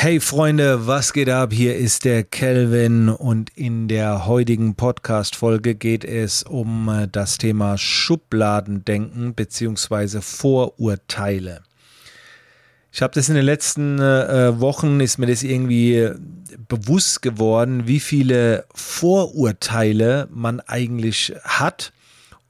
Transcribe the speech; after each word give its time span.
Hey 0.00 0.20
Freunde, 0.20 0.86
was 0.86 1.12
geht 1.12 1.28
ab? 1.28 1.52
Hier 1.52 1.74
ist 1.74 2.04
der 2.04 2.22
Kelvin 2.22 3.08
und 3.08 3.50
in 3.56 3.88
der 3.88 4.26
heutigen 4.26 4.76
Podcast-Folge 4.76 5.74
geht 5.74 6.04
es 6.04 6.44
um 6.44 6.88
äh, 6.88 7.08
das 7.10 7.36
Thema 7.36 7.76
Schubladendenken 7.76 9.34
bzw. 9.34 10.20
Vorurteile. 10.20 11.62
Ich 12.92 13.02
habe 13.02 13.12
das 13.12 13.28
in 13.28 13.34
den 13.34 13.44
letzten 13.44 13.98
äh, 13.98 14.60
Wochen, 14.60 15.00
ist 15.00 15.18
mir 15.18 15.26
das 15.26 15.42
irgendwie 15.42 15.96
äh, 15.96 16.14
bewusst 16.68 17.20
geworden, 17.20 17.88
wie 17.88 17.98
viele 17.98 18.66
Vorurteile 18.72 20.28
man 20.30 20.60
eigentlich 20.60 21.34
hat. 21.42 21.92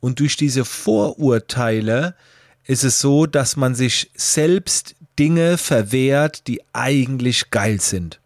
Und 0.01 0.21
durch 0.21 0.37
diese 0.37 0.67
Vorurteile 0.67 2.15
ist 2.65 2.85
es 2.85 3.01
so, 3.01 3.25
dass 3.25 3.57
man 3.57 3.75
sich 3.75 4.11
selbst 4.15 4.96
Dinge 5.19 5.59
verwehrt, 5.59 6.46
die 6.46 6.61
eigentlich 6.73 7.51
geil 7.51 7.80
sind. 7.80 8.21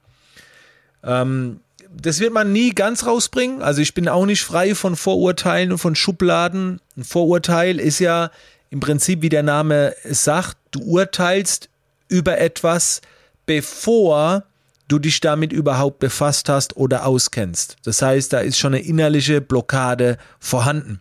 Ähm, 1.03 1.61
das 1.95 2.21
wird 2.21 2.33
man 2.33 2.53
nie 2.53 2.71
ganz 2.71 3.07
rausbringen. 3.07 3.63
Also 3.63 3.81
ich 3.83 3.95
bin 3.95 4.09
auch 4.09 4.27
nicht 4.27 4.43
frei 4.43 4.75
von 4.75 4.97
Vorurteilen 4.97 5.73
und 5.73 5.79
von 5.79 5.95
Schubladen. 5.95 6.81
Ein 6.97 7.05
Vorurteil 7.05 7.79
ist 7.79 7.99
ja 7.99 8.31
im 8.71 8.81
Prinzip, 8.81 9.23
wie 9.23 9.29
der 9.29 9.43
Name 9.43 9.95
sagt, 10.05 10.57
du 10.71 10.81
urteilst 10.81 11.69
über 12.09 12.39
etwas, 12.39 13.03
bevor 13.45 14.45
du 14.89 14.99
dich 14.99 15.21
damit 15.21 15.53
überhaupt 15.53 15.99
befasst 15.99 16.49
hast 16.49 16.77
oder 16.77 17.07
auskennst. 17.07 17.77
Das 17.85 18.03
heißt, 18.03 18.33
da 18.33 18.41
ist 18.41 18.59
schon 18.59 18.75
eine 18.75 18.85
innerliche 18.85 19.41
Blockade 19.41 20.19
vorhanden. 20.39 21.01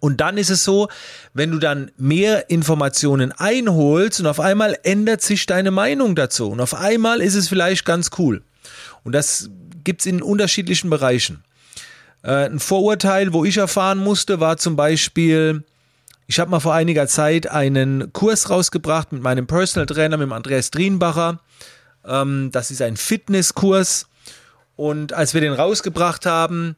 Und 0.00 0.20
dann 0.20 0.38
ist 0.38 0.50
es 0.50 0.64
so, 0.64 0.88
wenn 1.34 1.50
du 1.50 1.58
dann 1.58 1.90
mehr 1.96 2.50
Informationen 2.50 3.32
einholst 3.32 4.20
und 4.20 4.26
auf 4.26 4.40
einmal 4.40 4.78
ändert 4.84 5.22
sich 5.22 5.46
deine 5.46 5.70
Meinung 5.70 6.14
dazu 6.14 6.50
und 6.50 6.60
auf 6.60 6.74
einmal 6.74 7.20
ist 7.20 7.34
es 7.34 7.48
vielleicht 7.48 7.84
ganz 7.84 8.10
cool. 8.18 8.42
Und 9.02 9.12
das 9.12 9.50
gibt 9.84 10.00
es 10.02 10.06
in 10.06 10.22
unterschiedlichen 10.22 10.90
Bereichen. 10.90 11.42
Äh, 12.22 12.46
ein 12.46 12.60
Vorurteil, 12.60 13.32
wo 13.32 13.44
ich 13.44 13.56
erfahren 13.56 13.98
musste, 13.98 14.40
war 14.40 14.56
zum 14.56 14.76
Beispiel, 14.76 15.64
ich 16.26 16.38
habe 16.38 16.50
mal 16.50 16.60
vor 16.60 16.74
einiger 16.74 17.06
Zeit 17.06 17.50
einen 17.50 18.12
Kurs 18.12 18.50
rausgebracht 18.50 19.12
mit 19.12 19.22
meinem 19.22 19.46
Personal 19.46 19.86
Trainer, 19.86 20.16
mit 20.16 20.26
dem 20.26 20.32
Andreas 20.32 20.70
Drienbacher. 20.70 21.40
Ähm, 22.04 22.50
das 22.52 22.70
ist 22.70 22.82
ein 22.82 22.96
Fitnesskurs. 22.96 24.06
Und 24.76 25.12
als 25.12 25.34
wir 25.34 25.40
den 25.40 25.54
rausgebracht 25.54 26.26
haben, 26.26 26.76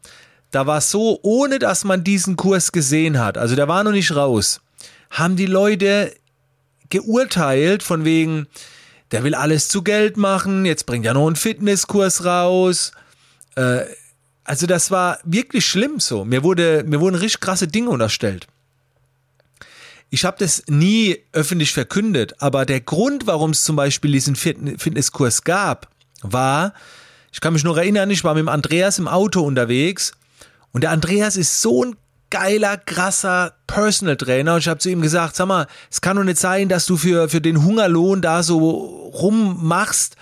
da 0.51 0.67
war 0.67 0.79
es 0.79 0.91
so, 0.91 1.19
ohne 1.23 1.59
dass 1.59 1.85
man 1.85 2.05
diesen 2.05 2.37
Kurs 2.37 2.73
gesehen 2.73 3.19
hat, 3.19 3.39
also 3.39 3.55
der 3.57 3.69
war 3.69 3.85
noch 3.85 3.93
nicht 3.93 4.15
raus, 4.15 4.61
haben 5.11 5.37
die 5.37 5.47
Leute 5.47 6.13
geurteilt 6.89 7.83
von 7.83 8.05
wegen, 8.05 8.47
der 9.13 9.25
will 9.25 9.35
alles 9.35 9.69
zu 9.69 9.83
Geld 9.83 10.17
machen, 10.17 10.65
jetzt 10.65 10.87
bringt 10.87 11.07
er 11.07 11.15
noch 11.15 11.27
einen 11.27 11.37
Fitnesskurs 11.37 12.25
raus. 12.25 12.93
Äh, 13.57 13.83
also 14.45 14.67
das 14.67 14.91
war 14.91 15.19
wirklich 15.25 15.67
schlimm 15.67 16.01
so. 16.01 16.25
Mir, 16.25 16.43
wurde, 16.43 16.85
mir 16.87 17.01
wurden 17.01 17.17
richtig 17.17 17.41
krasse 17.41 17.69
Dinge 17.69 17.91
unterstellt. 17.91 18.47
Ich 20.11 20.25
habe 20.25 20.37
das 20.41 20.65
nie 20.67 21.19
öffentlich 21.33 21.73
verkündet, 21.73 22.35
aber 22.41 22.67
der 22.67 22.81
Grund, 22.81 23.29
warum 23.29 23.51
es 23.51 23.63
zum 23.63 23.77
Beispiel 23.77 24.11
diesen 24.11 24.35
Fitnesskurs 24.35 25.45
gab, 25.45 25.89
war, 26.23 26.75
ich 27.33 27.41
kann 27.41 27.53
mich 27.53 27.63
nur 27.63 27.79
erinnern, 27.79 28.11
ich 28.11 28.25
war 28.25 28.35
mit 28.35 28.41
dem 28.41 28.49
Andreas 28.49 28.99
im 28.99 29.07
Auto 29.07 29.43
unterwegs 29.43 30.13
und 30.73 30.83
der 30.83 30.91
Andreas 30.91 31.37
ist 31.37 31.61
so 31.63 31.85
ein 31.85 31.97
geiler, 32.31 32.77
krasser 32.79 33.55
Personal 33.67 34.17
Trainer. 34.17 34.55
Und 34.55 34.61
ich 34.61 34.69
habe 34.69 34.79
zu 34.79 34.89
ihm 34.89 35.03
gesagt, 35.03 35.37
sag 35.37 35.47
mal, 35.47 35.67
es 35.91 36.01
kann 36.01 36.17
doch 36.17 36.25
nicht 36.25 36.39
sein, 36.39 36.69
dass 36.69 36.87
du 36.87 36.97
für, 36.97 37.29
für 37.29 37.41
den 37.41 37.65
Hungerlohn 37.65 38.23
da 38.23 38.43
so 38.43 38.59
rummachst. 38.59 40.17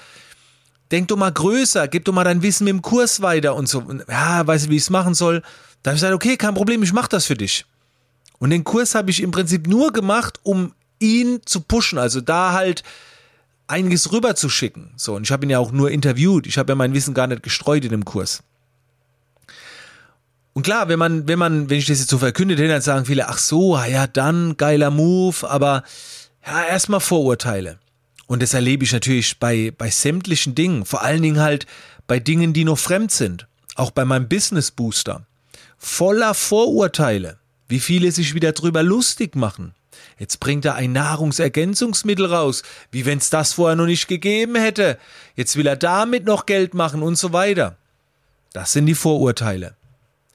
Denk 0.91 1.09
doch 1.09 1.17
mal 1.17 1.33
größer, 1.33 1.87
gib 1.87 2.07
doch 2.07 2.15
mal 2.15 2.25
dein 2.25 2.43
Wissen 2.43 2.65
mit 2.65 2.73
dem 2.73 2.83
Kurs 2.83 3.21
weiter 3.21 3.55
und 3.55 3.69
so. 3.69 3.85
Ja, 4.09 4.47
weiß 4.47 4.65
ich, 4.65 4.71
wie 4.71 4.77
ich 4.77 4.83
es 4.83 4.91
machen 4.91 5.13
soll. 5.15 5.43
Da 5.83 5.91
habe 5.91 5.97
ich 5.97 6.01
gesagt, 6.01 6.15
okay, 6.15 6.39
kein 6.39 6.55
Problem, 6.55 6.83
ich 6.83 6.95
mache 6.95 7.11
das 7.11 7.27
für 7.27 7.37
dich. 7.37 7.67
Und 8.39 8.51
den 8.51 8.65
Kurs 8.65 8.95
habe 8.95 9.11
ich 9.11 9.23
im 9.23 9.31
Prinzip 9.31 9.67
nur 9.67 9.93
gemacht, 9.93 10.41
um 10.45 10.73
ihn 10.99 11.41
zu 11.45 11.61
pushen. 11.61 11.99
Also 11.99 12.23
da 12.23 12.53
halt 12.53 12.85
einiges 13.67 14.13
rüber 14.13 14.35
zu 14.35 14.49
schicken. 14.49 14.93
So, 14.97 15.15
und 15.15 15.25
ich 15.25 15.31
habe 15.31 15.45
ihn 15.45 15.51
ja 15.51 15.59
auch 15.59 15.73
nur 15.73 15.91
interviewt. 15.91 16.47
Ich 16.47 16.57
habe 16.57 16.73
ja 16.73 16.75
mein 16.75 16.95
Wissen 16.95 17.13
gar 17.13 17.27
nicht 17.27 17.43
gestreut 17.43 17.85
in 17.85 17.91
dem 17.91 18.07
Kurs. 18.07 18.43
Und 20.59 20.65
klar, 20.65 20.89
wenn 20.89 20.99
man, 20.99 21.29
wenn 21.29 21.39
man, 21.39 21.71
wenn 21.71 21.79
ich 21.79 21.87
das 21.87 22.01
jetzt 22.01 22.11
so 22.11 22.19
verkündet 22.19 22.59
hätte, 22.59 22.71
dann 22.71 22.83
sagen 22.83 23.05
viele, 23.05 23.29
ach 23.29 23.39
so, 23.39 23.79
ja, 23.79 24.09
dann 24.09 24.57
geiler 24.57 24.91
Move, 24.91 25.49
aber 25.49 25.85
ja, 26.45 26.65
erstmal 26.65 26.99
Vorurteile. 26.99 27.79
Und 28.27 28.43
das 28.43 28.55
erlebe 28.55 28.83
ich 28.83 28.93
natürlich 28.93 29.39
bei, 29.39 29.73
bei 29.79 29.89
sämtlichen 29.89 30.57
Dingen, 30.57 30.85
vor 30.85 31.03
allen 31.03 31.23
Dingen 31.23 31.39
halt 31.39 31.67
bei 32.09 32.19
Dingen, 32.19 32.55
die 32.55 32.65
noch 32.65 32.77
fremd 32.77 33.13
sind. 33.13 33.47
Auch 33.77 33.93
bei 33.93 34.05
meinem 34.05 34.29
Business 34.29 34.73
Booster. 34.73 35.25
Voller 35.77 36.35
Vorurteile. 36.35 37.39
Wie 37.69 37.79
viele 37.79 38.11
sich 38.11 38.35
wieder 38.35 38.51
drüber 38.51 38.83
lustig 38.83 39.37
machen. 39.37 39.75
Jetzt 40.19 40.41
bringt 40.41 40.65
er 40.65 40.75
ein 40.75 40.91
Nahrungsergänzungsmittel 40.91 42.27
raus, 42.27 42.65
wie 42.91 43.07
wenn 43.07 43.19
es 43.19 43.31
das 43.31 43.53
vorher 43.53 43.77
noch 43.77 43.87
nicht 43.87 44.09
gegeben 44.09 44.57
hätte. 44.57 44.99
Jetzt 45.37 45.55
will 45.55 45.69
er 45.69 45.77
damit 45.77 46.25
noch 46.27 46.47
Geld 46.47 46.75
machen 46.75 47.05
und 47.05 47.15
so 47.15 47.33
weiter. 47.33 47.77
Das 48.53 48.73
sind 48.73 48.87
die 48.87 48.97
Vorurteile. 48.97 49.78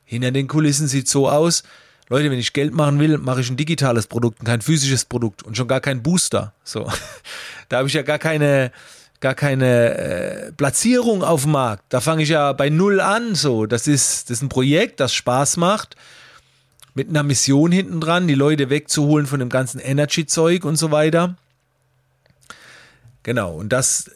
Hinter 0.05 0.31
den 0.31 0.47
Kulissen 0.47 0.87
sieht 0.87 1.07
so 1.07 1.29
aus, 1.29 1.63
Leute, 2.09 2.29
wenn 2.29 2.39
ich 2.39 2.53
Geld 2.53 2.73
machen 2.73 2.99
will, 2.99 3.17
mache 3.17 3.41
ich 3.41 3.49
ein 3.49 3.57
digitales 3.57 4.07
Produkt 4.07 4.39
und 4.39 4.45
kein 4.45 4.61
physisches 4.61 5.05
Produkt 5.05 5.43
und 5.43 5.55
schon 5.55 5.67
gar 5.67 5.79
kein 5.79 6.03
Booster. 6.03 6.53
So, 6.63 6.87
da 7.69 7.77
habe 7.77 7.87
ich 7.87 7.93
ja 7.93 8.01
gar 8.01 8.19
keine, 8.19 8.71
gar 9.19 9.35
keine 9.35 9.97
äh, 9.97 10.51
Platzierung 10.51 11.23
auf 11.23 11.43
dem 11.43 11.51
Markt. 11.53 11.85
Da 11.89 12.01
fange 12.01 12.23
ich 12.23 12.29
ja 12.29 12.53
bei 12.53 12.69
null 12.69 12.99
an. 12.99 13.35
So, 13.35 13.65
das 13.65 13.87
ist, 13.87 14.29
das 14.29 14.37
ist 14.37 14.43
ein 14.43 14.49
Projekt, 14.49 14.99
das 14.99 15.13
Spaß 15.13 15.57
macht, 15.57 15.95
mit 16.93 17.09
einer 17.09 17.23
Mission 17.23 17.71
hinten 17.71 18.01
dran, 18.01 18.27
die 18.27 18.35
Leute 18.35 18.69
wegzuholen 18.69 19.25
von 19.25 19.39
dem 19.39 19.49
ganzen 19.49 19.79
Energy-Zeug 19.79 20.65
und 20.65 20.75
so 20.75 20.91
weiter. 20.91 21.35
Genau, 23.23 23.53
und 23.53 23.69
das 23.69 24.11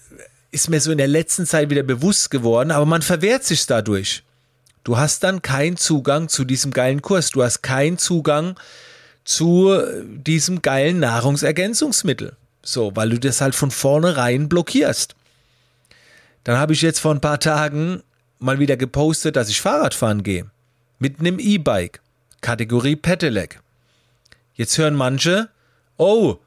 ist 0.52 0.70
mir 0.70 0.82
so 0.82 0.92
in 0.92 0.98
der 0.98 1.08
letzten 1.08 1.46
Zeit 1.46 1.70
wieder 1.70 1.84
bewusst 1.84 2.30
geworden, 2.30 2.72
aber 2.72 2.86
man 2.86 3.02
verwehrt 3.02 3.46
sich 3.46 3.66
dadurch. 3.66 4.24
Du 4.88 4.98
hast 4.98 5.26
dann 5.26 5.42
keinen 5.42 5.76
Zugang 5.76 6.30
zu 6.30 6.46
diesem 6.46 6.72
geilen 6.72 7.02
Kurs. 7.02 7.32
Du 7.32 7.44
hast 7.44 7.62
keinen 7.62 7.98
Zugang 7.98 8.58
zu 9.26 9.78
diesem 10.06 10.62
geilen 10.62 11.02
Nahrungsergänzungsmittel. 11.02 12.38
So, 12.64 12.96
weil 12.96 13.10
du 13.10 13.20
das 13.20 13.42
halt 13.42 13.54
von 13.54 13.70
vornherein 13.70 14.48
blockierst. 14.48 15.14
Dann 16.46 16.58
habe 16.58 16.72
ich 16.72 16.82
jetzt 16.82 17.02
vor 17.02 17.14
ein 17.14 17.20
paar 17.20 17.42
Tagen 17.42 18.02
mal 18.40 18.60
wieder 18.60 18.78
gepostet, 18.78 19.36
dass 19.36 19.50
ich 19.50 19.60
Fahrrad 19.60 19.94
fahren 19.94 20.24
gehe. 20.24 20.50
Mit 21.00 21.20
einem 21.20 21.38
E-Bike. 21.38 22.00
Kategorie 22.40 22.96
Pedelec. 22.96 23.60
Jetzt 24.54 24.78
hören 24.78 24.96
manche, 24.96 25.50
oh, 25.98 26.38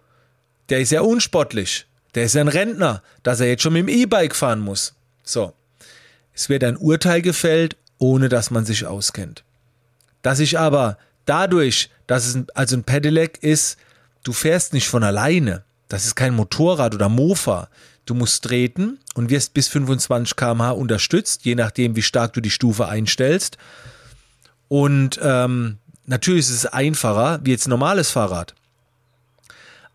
der 0.70 0.80
ist 0.80 0.92
ja 0.92 1.02
unsportlich. 1.02 1.84
Der 2.14 2.24
ist 2.24 2.34
ja 2.34 2.40
ein 2.40 2.48
Rentner, 2.48 3.02
dass 3.22 3.40
er 3.40 3.48
jetzt 3.48 3.62
schon 3.62 3.74
mit 3.74 3.82
dem 3.82 3.94
E-Bike 3.94 4.34
fahren 4.34 4.60
muss. 4.60 4.94
So. 5.24 5.52
Es 6.32 6.48
wird 6.48 6.64
ein 6.64 6.78
Urteil 6.78 7.20
gefällt 7.20 7.76
ohne 8.00 8.28
dass 8.28 8.50
man 8.50 8.64
sich 8.64 8.86
auskennt. 8.86 9.44
Dass 10.22 10.40
ich 10.40 10.58
aber 10.58 10.98
dadurch, 11.26 11.90
dass 12.08 12.26
es 12.26 12.38
also 12.54 12.76
ein 12.76 12.82
Pedelec 12.82 13.38
ist, 13.42 13.78
du 14.24 14.32
fährst 14.32 14.72
nicht 14.72 14.88
von 14.88 15.04
alleine. 15.04 15.62
Das 15.86 16.06
ist 16.06 16.16
kein 16.16 16.34
Motorrad 16.34 16.94
oder 16.94 17.08
Mofa. 17.08 17.68
Du 18.06 18.14
musst 18.14 18.42
treten 18.44 18.98
und 19.14 19.30
wirst 19.30 19.54
bis 19.54 19.68
25 19.68 20.34
km/h 20.34 20.72
unterstützt, 20.72 21.44
je 21.44 21.54
nachdem, 21.54 21.94
wie 21.94 22.02
stark 22.02 22.32
du 22.32 22.40
die 22.40 22.50
Stufe 22.50 22.88
einstellst. 22.88 23.58
Und 24.68 25.20
ähm, 25.22 25.78
natürlich 26.06 26.46
ist 26.46 26.50
es 26.50 26.66
einfacher 26.66 27.40
wie 27.44 27.50
jetzt 27.50 27.66
ein 27.66 27.70
normales 27.70 28.10
Fahrrad. 28.10 28.54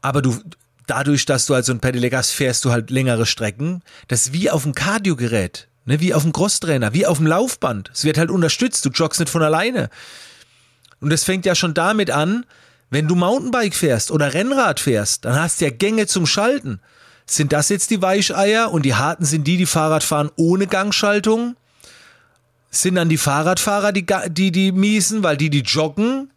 Aber 0.01 0.21
du, 0.21 0.39
dadurch, 0.85 1.25
dass 1.25 1.47
du 1.47 1.55
also 1.55 1.73
ein 1.73 1.79
Pedelec 1.79 2.13
hast, 2.13 2.31
fährst 2.31 2.63
du 2.65 2.71
halt 2.71 2.91
längere 2.91 3.25
Strecken. 3.25 3.81
Das 4.07 4.27
ist 4.27 4.33
wie 4.33 4.51
auf 4.51 4.63
dem 4.63 4.75
Kardiogerät. 4.75 5.67
Ne, 5.85 5.99
wie 5.99 6.15
auf 6.15 6.23
dem 6.23 6.33
Crosstrainer, 6.33 6.93
wie 6.93 7.05
auf 7.05 7.17
dem 7.17 7.27
Laufband. 7.27 7.91
Es 7.93 8.03
wird 8.03 8.17
halt 8.17 8.31
unterstützt, 8.31 8.83
du 8.85 8.89
joggst 8.89 9.19
nicht 9.19 9.29
von 9.29 9.43
alleine. 9.43 9.89
Und 10.99 11.13
es 11.13 11.23
fängt 11.23 11.45
ja 11.45 11.53
schon 11.53 11.75
damit 11.75 12.09
an, 12.09 12.45
wenn 12.89 13.07
du 13.07 13.15
Mountainbike 13.15 13.75
fährst 13.75 14.09
oder 14.09 14.33
Rennrad 14.33 14.79
fährst, 14.79 15.25
dann 15.25 15.39
hast 15.39 15.61
du 15.61 15.65
ja 15.65 15.71
Gänge 15.71 16.07
zum 16.07 16.25
Schalten. 16.25 16.79
Sind 17.27 17.53
das 17.53 17.69
jetzt 17.69 17.91
die 17.91 18.01
Weicheier 18.01 18.71
und 18.71 18.83
die 18.83 18.95
harten 18.95 19.25
sind 19.25 19.45
die, 19.45 19.57
die 19.57 19.65
Fahrrad 19.65 20.03
fahren 20.03 20.31
ohne 20.35 20.67
Gangschaltung? 20.67 21.55
Sind 22.69 22.95
dann 22.95 23.09
die 23.09 23.17
Fahrradfahrer 23.17 23.91
die, 23.91 24.05
die, 24.29 24.51
die 24.51 24.71
miesen, 24.71 25.23
weil 25.23 25.37
die, 25.37 25.49
die 25.49 25.61
joggen, 25.61 26.31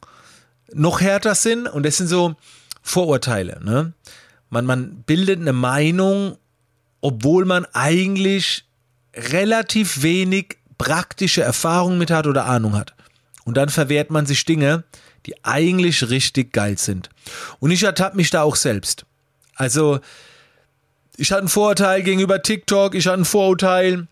noch 0.73 1.01
härter 1.01 1.35
sind? 1.35 1.67
Und 1.69 1.85
das 1.85 1.97
sind 1.97 2.07
so 2.07 2.37
Vorurteile. 2.83 3.61
Ne? 3.63 3.93
Man, 4.51 4.65
man 4.65 5.03
bildet 5.03 5.41
eine 5.41 5.53
Meinung, 5.53 6.39
obwohl 7.01 7.45
man 7.45 7.67
eigentlich 7.73 8.68
relativ 9.15 10.03
wenig 10.03 10.59
praktische 10.79 11.43
Erfahrung 11.43 11.99
mit 11.99 12.11
hat 12.11 12.27
oder 12.27 12.45
Ahnung 12.47 12.75
hat. 12.77 12.95
Und 13.45 13.57
dann 13.57 13.69
verwehrt 13.69 14.11
man 14.11 14.27
sich 14.27 14.45
Dinge, 14.45 14.85
die 15.27 15.45
eigentlich 15.45 16.11
richtig 16.11 16.53
geil 16.53 16.79
sind. 16.79 17.11
Und 17.59 17.71
ich 17.71 17.83
ertappe 17.83 18.17
mich 18.17 18.31
da 18.31 18.43
auch 18.43 18.57
selbst. 18.57 19.05
Also, 19.55 20.01
Ich 21.21 21.33
hatte 21.33 21.43
ein 21.43 21.49
Vorurteil 21.49 22.05
gegenüber 22.05 22.43
TikTok, 22.43 22.95
ich 22.95 23.09
hatte 23.09 23.21
ein 23.21 23.25
Vorurteil 23.25 24.07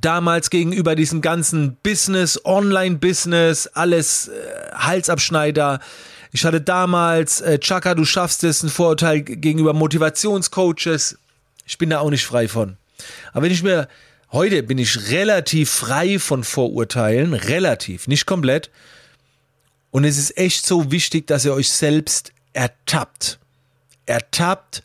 damals 0.00 0.48
gegenüber 0.48 0.94
diesem 0.94 1.20
ganzen 1.20 1.76
Business, 1.82 2.40
Online-Business, 2.46 3.66
alles 3.74 4.28
äh, 4.28 4.32
Halsabschneider. 4.72 5.80
Ich 6.32 6.46
hatte 6.46 6.62
damals, 6.62 7.42
äh, 7.42 7.58
Chaka, 7.58 7.94
du 7.94 8.06
schaffst 8.06 8.42
es, 8.42 8.62
ein 8.62 8.70
Vorurteil 8.70 9.20
gegenüber 9.20 9.74
Motivationscoaches. 9.74 11.18
Ich 11.66 11.76
bin 11.76 11.90
da 11.90 11.98
auch 11.98 12.10
nicht 12.10 12.24
frei 12.24 12.48
von. 12.48 12.78
Aber 13.32 13.42
wenn 13.44 13.52
ich 13.52 13.62
mir, 13.62 13.88
heute 14.32 14.62
bin 14.62 14.78
ich 14.78 15.10
relativ 15.10 15.70
frei 15.70 16.18
von 16.18 16.44
Vorurteilen, 16.44 17.34
relativ, 17.34 18.08
nicht 18.08 18.26
komplett. 18.26 18.70
Und 19.90 20.04
es 20.04 20.18
ist 20.18 20.36
echt 20.36 20.66
so 20.66 20.90
wichtig, 20.90 21.26
dass 21.26 21.44
ihr 21.44 21.54
euch 21.54 21.70
selbst 21.70 22.32
ertappt. 22.52 23.38
Ertappt, 24.06 24.82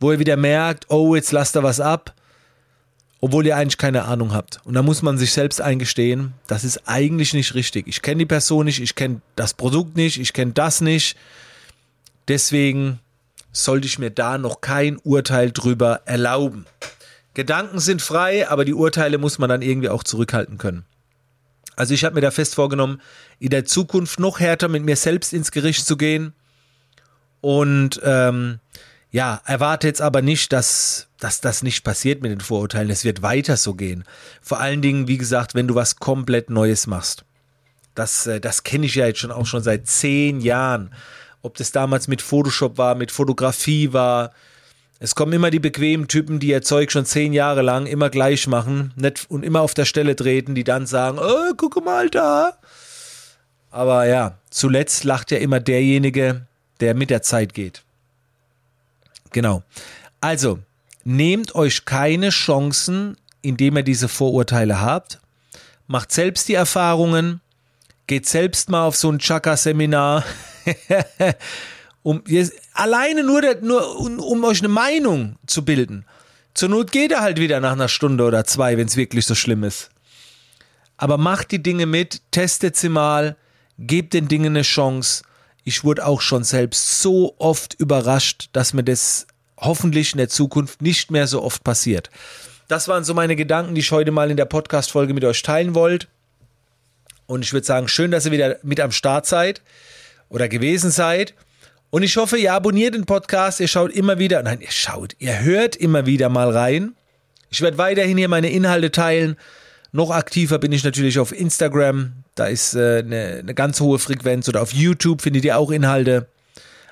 wo 0.00 0.12
ihr 0.12 0.18
wieder 0.18 0.36
merkt, 0.36 0.90
oh, 0.90 1.14
jetzt 1.14 1.32
lasst 1.32 1.56
ihr 1.56 1.62
was 1.62 1.80
ab, 1.80 2.14
obwohl 3.20 3.46
ihr 3.46 3.56
eigentlich 3.56 3.78
keine 3.78 4.04
Ahnung 4.04 4.32
habt. 4.32 4.60
Und 4.64 4.74
da 4.74 4.82
muss 4.82 5.02
man 5.02 5.16
sich 5.18 5.32
selbst 5.32 5.60
eingestehen, 5.60 6.34
das 6.46 6.62
ist 6.62 6.86
eigentlich 6.86 7.32
nicht 7.32 7.54
richtig. 7.54 7.88
Ich 7.88 8.02
kenne 8.02 8.18
die 8.18 8.26
Person 8.26 8.66
nicht, 8.66 8.80
ich 8.80 8.94
kenne 8.94 9.22
das 9.34 9.54
Produkt 9.54 9.96
nicht, 9.96 10.20
ich 10.20 10.32
kenne 10.32 10.52
das 10.52 10.80
nicht. 10.80 11.16
Deswegen 12.28 13.00
sollte 13.50 13.86
ich 13.86 13.98
mir 13.98 14.10
da 14.10 14.36
noch 14.36 14.60
kein 14.60 14.98
Urteil 14.98 15.52
drüber 15.52 16.02
erlauben. 16.04 16.66
Gedanken 17.34 17.80
sind 17.80 18.00
frei, 18.00 18.48
aber 18.48 18.64
die 18.64 18.74
Urteile 18.74 19.18
muss 19.18 19.38
man 19.38 19.48
dann 19.48 19.62
irgendwie 19.62 19.88
auch 19.88 20.04
zurückhalten 20.04 20.58
können. 20.58 20.84
Also 21.76 21.92
ich 21.92 22.04
habe 22.04 22.14
mir 22.14 22.20
da 22.20 22.30
fest 22.30 22.54
vorgenommen, 22.54 23.00
in 23.40 23.50
der 23.50 23.64
Zukunft 23.64 24.20
noch 24.20 24.40
härter 24.40 24.68
mit 24.68 24.84
mir 24.84 24.96
selbst 24.96 25.32
ins 25.32 25.50
Gericht 25.50 25.86
zu 25.86 25.96
gehen 25.96 26.32
und 27.40 28.00
ähm, 28.04 28.60
ja, 29.10 29.40
erwarte 29.44 29.86
jetzt 29.86 30.00
aber 30.00 30.22
nicht, 30.22 30.52
dass, 30.52 31.08
dass 31.20 31.40
das 31.40 31.62
nicht 31.62 31.84
passiert 31.84 32.22
mit 32.22 32.32
den 32.32 32.40
Vorurteilen. 32.40 32.90
Es 32.90 33.04
wird 33.04 33.22
weiter 33.22 33.56
so 33.56 33.74
gehen. 33.74 34.04
Vor 34.40 34.60
allen 34.60 34.82
Dingen, 34.82 35.08
wie 35.08 35.18
gesagt, 35.18 35.54
wenn 35.54 35.68
du 35.68 35.74
was 35.74 35.96
komplett 35.96 36.50
Neues 36.50 36.86
machst. 36.86 37.24
Das, 37.94 38.26
äh, 38.26 38.40
das 38.40 38.64
kenne 38.64 38.86
ich 38.86 38.96
ja 38.96 39.06
jetzt 39.06 39.20
schon 39.20 39.30
auch 39.30 39.46
schon 39.46 39.62
seit 39.62 39.86
zehn 39.86 40.40
Jahren. 40.40 40.92
Ob 41.42 41.56
das 41.56 41.70
damals 41.70 42.08
mit 42.08 42.22
Photoshop 42.22 42.78
war, 42.78 42.94
mit 42.94 43.12
Fotografie 43.12 43.92
war. 43.92 44.32
Es 45.04 45.14
kommen 45.14 45.34
immer 45.34 45.50
die 45.50 45.60
bequemen 45.60 46.08
Typen, 46.08 46.40
die 46.40 46.46
ihr 46.46 46.62
Zeug 46.62 46.90
schon 46.90 47.04
zehn 47.04 47.34
Jahre 47.34 47.60
lang 47.60 47.84
immer 47.84 48.08
gleich 48.08 48.46
machen 48.46 48.94
nicht, 48.96 49.26
und 49.28 49.44
immer 49.44 49.60
auf 49.60 49.74
der 49.74 49.84
Stelle 49.84 50.16
treten, 50.16 50.54
die 50.54 50.64
dann 50.64 50.86
sagen, 50.86 51.18
oh, 51.18 51.52
guck 51.58 51.84
mal 51.84 52.08
da. 52.08 52.56
Aber 53.70 54.06
ja, 54.06 54.38
zuletzt 54.48 55.04
lacht 55.04 55.30
ja 55.30 55.36
immer 55.36 55.60
derjenige, 55.60 56.46
der 56.80 56.94
mit 56.94 57.10
der 57.10 57.20
Zeit 57.20 57.52
geht. 57.52 57.82
Genau. 59.30 59.62
Also, 60.22 60.60
nehmt 61.04 61.54
euch 61.54 61.84
keine 61.84 62.30
Chancen, 62.30 63.18
indem 63.42 63.76
ihr 63.76 63.82
diese 63.82 64.08
Vorurteile 64.08 64.80
habt. 64.80 65.20
Macht 65.86 66.12
selbst 66.12 66.48
die 66.48 66.54
Erfahrungen. 66.54 67.42
Geht 68.06 68.26
selbst 68.26 68.70
mal 68.70 68.86
auf 68.86 68.96
so 68.96 69.12
ein 69.12 69.18
Chakra-Seminar. 69.18 70.24
um, 72.04 72.22
alleine 72.74 73.24
nur, 73.24 73.42
der, 73.42 73.60
nur 73.60 73.98
um, 73.98 74.20
um 74.20 74.44
euch 74.44 74.60
eine 74.60 74.68
Meinung 74.68 75.34
zu 75.46 75.64
bilden. 75.64 76.04
Zur 76.54 76.68
Not 76.68 76.92
geht 76.92 77.10
er 77.10 77.22
halt 77.22 77.40
wieder 77.40 77.58
nach 77.58 77.72
einer 77.72 77.88
Stunde 77.88 78.22
oder 78.22 78.44
zwei, 78.44 78.76
wenn 78.76 78.86
es 78.86 78.96
wirklich 78.96 79.26
so 79.26 79.34
schlimm 79.34 79.64
ist. 79.64 79.90
Aber 80.96 81.18
macht 81.18 81.50
die 81.50 81.60
Dinge 81.60 81.86
mit, 81.86 82.22
testet 82.30 82.76
sie 82.76 82.88
mal, 82.88 83.36
gebt 83.78 84.14
den 84.14 84.28
Dingen 84.28 84.52
eine 84.52 84.62
Chance 84.62 85.24
ich 85.64 85.82
wurde 85.82 86.06
auch 86.06 86.20
schon 86.20 86.44
selbst 86.44 87.00
so 87.00 87.34
oft 87.38 87.74
überrascht, 87.74 88.50
dass 88.52 88.74
mir 88.74 88.84
das 88.84 89.26
hoffentlich 89.56 90.12
in 90.12 90.18
der 90.18 90.28
Zukunft 90.28 90.82
nicht 90.82 91.10
mehr 91.10 91.26
so 91.26 91.42
oft 91.42 91.64
passiert. 91.64 92.10
Das 92.68 92.86
waren 92.86 93.04
so 93.04 93.14
meine 93.14 93.34
Gedanken, 93.34 93.74
die 93.74 93.80
ich 93.80 93.90
heute 93.90 94.10
mal 94.10 94.30
in 94.30 94.36
der 94.36 94.44
Podcast-Folge 94.44 95.14
mit 95.14 95.24
euch 95.24 95.42
teilen 95.42 95.74
wollte. 95.74 96.06
Und 97.26 97.42
ich 97.44 97.52
würde 97.54 97.66
sagen, 97.66 97.88
schön, 97.88 98.10
dass 98.10 98.26
ihr 98.26 98.32
wieder 98.32 98.58
mit 98.62 98.78
am 98.80 98.92
Start 98.92 99.26
seid 99.26 99.62
oder 100.28 100.48
gewesen 100.48 100.90
seid. 100.90 101.34
Und 101.90 102.02
ich 102.02 102.16
hoffe, 102.16 102.36
ihr 102.36 102.52
abonniert 102.52 102.94
den 102.94 103.04
Podcast, 103.04 103.60
ihr 103.60 103.68
schaut 103.68 103.92
immer 103.92 104.18
wieder, 104.18 104.42
nein, 104.42 104.60
ihr 104.60 104.70
schaut, 104.70 105.14
ihr 105.18 105.42
hört 105.42 105.76
immer 105.76 106.06
wieder 106.06 106.28
mal 106.28 106.50
rein. 106.50 106.94
Ich 107.50 107.60
werde 107.60 107.78
weiterhin 107.78 108.18
hier 108.18 108.28
meine 108.28 108.50
Inhalte 108.50 108.90
teilen. 108.90 109.36
Noch 109.92 110.10
aktiver 110.10 110.58
bin 110.58 110.72
ich 110.72 110.82
natürlich 110.82 111.20
auf 111.20 111.30
Instagram. 111.30 112.24
Da 112.34 112.46
ist 112.46 112.74
äh, 112.74 112.98
eine, 112.98 113.36
eine 113.38 113.54
ganz 113.54 113.78
hohe 113.78 114.00
Frequenz. 114.00 114.48
Oder 114.48 114.60
auf 114.60 114.72
YouTube 114.72 115.22
findet 115.22 115.44
ihr 115.44 115.56
auch 115.56 115.70
Inhalte. 115.70 116.26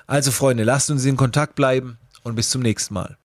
Also 0.07 0.31
Freunde, 0.31 0.63
lasst 0.63 0.89
uns 0.89 1.03
in 1.03 1.17
Kontakt 1.17 1.55
bleiben 1.55 1.97
und 2.23 2.35
bis 2.35 2.49
zum 2.49 2.61
nächsten 2.61 2.93
Mal. 2.93 3.17